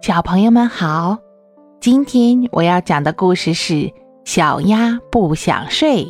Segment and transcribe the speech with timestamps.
[0.00, 1.18] 小朋友们好，
[1.80, 3.74] 今天我要讲的故事是
[4.24, 6.04] 《小鸭不想睡》。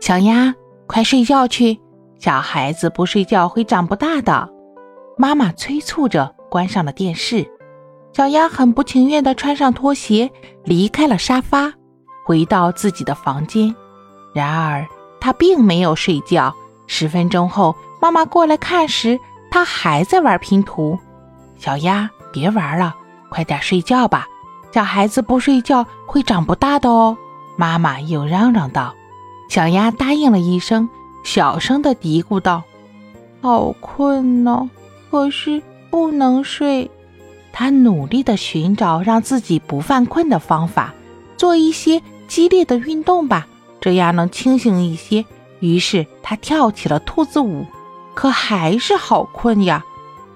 [0.00, 0.52] 小鸭，
[0.86, 1.78] 快睡觉去！
[2.18, 4.48] 小孩子不睡觉会长不大的。
[5.18, 7.46] 妈妈催促着，关上了电视。
[8.12, 10.30] 小鸭很不情愿地穿上拖鞋，
[10.64, 11.72] 离开了沙发，
[12.24, 13.72] 回到自己的房间。
[14.34, 14.84] 然而，
[15.20, 16.52] 它并没有睡觉。
[16.86, 20.98] 十分钟后，妈妈过来看时，它还在玩拼图。
[21.58, 22.10] 小鸭。
[22.34, 22.92] 别玩了，
[23.28, 24.26] 快点睡觉吧！
[24.72, 27.16] 小孩子不睡觉会长不大的哦。
[27.56, 28.92] 妈妈又嚷嚷道。
[29.48, 30.88] 小鸭答应了一声，
[31.22, 32.64] 小声的嘀咕道
[33.40, 34.68] ：“好困呢，
[35.12, 36.90] 可是不能睡。”
[37.52, 40.92] 他努力的寻找让自己不犯困的方法，
[41.36, 43.46] 做一些激烈的运动吧，
[43.80, 45.24] 这样能清醒一些。
[45.60, 47.64] 于是他跳起了兔子舞，
[48.12, 49.84] 可还是好困呀。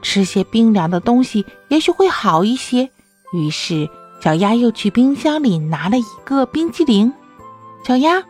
[0.03, 2.91] 吃些冰凉的东西，也许会好一些。
[3.33, 3.89] 于是，
[4.23, 7.13] 小鸭又去冰箱里拿了一个冰激凌。
[7.85, 8.23] 小鸭，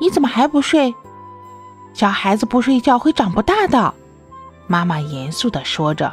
[0.00, 0.94] 你怎么还不睡？
[1.92, 3.94] 小孩子不睡觉会长不大的。
[4.66, 6.12] 妈妈严肃地说着。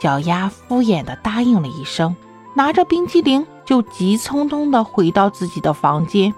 [0.00, 2.16] 小鸭敷衍地答应了一声，
[2.54, 6.32] 拿着冰激凌就急匆匆地回到自己的房间。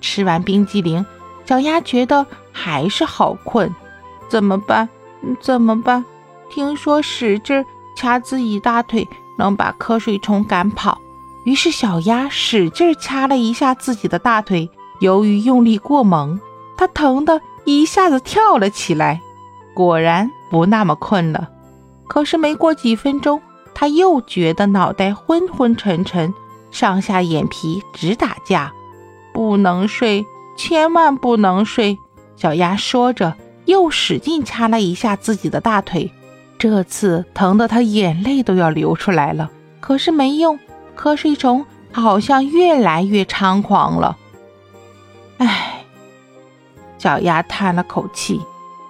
[0.00, 1.04] 吃完冰激凌，
[1.44, 3.74] 小鸭觉得还是好困。
[4.28, 4.88] 怎么办？
[5.40, 6.04] 怎么办？
[6.54, 7.66] 听说使劲
[7.96, 11.00] 掐自己大腿能把瞌睡虫赶跑，
[11.42, 14.70] 于是小鸭使劲掐了一下自己的大腿。
[15.00, 16.38] 由于用力过猛，
[16.76, 19.20] 它疼得一下子跳了起来，
[19.74, 21.50] 果然不那么困了。
[22.06, 23.42] 可是没过几分钟，
[23.74, 26.32] 它又觉得脑袋昏昏沉沉，
[26.70, 28.72] 上下眼皮直打架，
[29.32, 30.24] 不能睡，
[30.56, 31.98] 千万不能睡。
[32.36, 36.12] 小鸭说着，又使劲掐了一下自己的大腿。
[36.64, 40.58] 这次疼得他眼泪都要流出来了，可是没用，
[40.96, 44.16] 瞌睡虫好像越来越猖狂了。
[45.36, 45.84] 唉，
[46.96, 48.40] 小鸭叹了口气，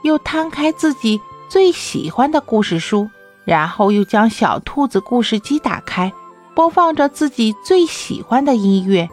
[0.05, 3.11] 又摊开自己最喜欢的故事书，
[3.45, 6.12] 然后又将小兔子故事机打开，
[6.55, 9.11] 播放着自己最喜欢的音乐。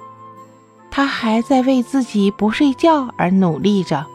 [0.92, 4.06] 他还在为自己不睡觉而努力着。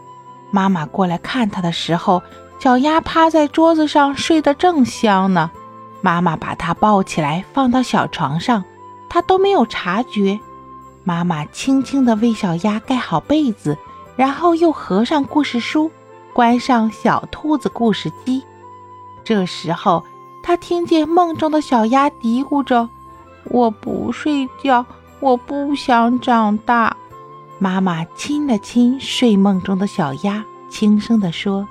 [0.53, 2.23] 妈妈过来看他的时候。
[2.59, 5.51] 小鸭趴在桌子上睡得正香呢，
[6.03, 8.65] 妈妈把它抱起来放到小床上，
[9.09, 10.41] 它都没有察觉。
[11.05, 13.79] 妈妈轻轻地为小鸭盖好被子，
[14.17, 15.91] 然后又合上故事书，
[16.33, 18.43] 关上小兔子故事机。
[19.23, 20.03] 这时候，
[20.43, 22.89] 他听见梦中的小鸭嘀咕着
[23.51, 24.85] ：“我不睡觉，
[25.21, 26.97] 我不想长大。”
[27.61, 31.69] 妈妈亲了亲睡梦中的小鸭，轻声地说。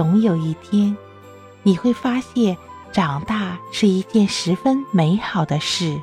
[0.00, 0.96] 总有一天，
[1.62, 2.56] 你会发现
[2.90, 6.00] 长大是一件十分美好的事。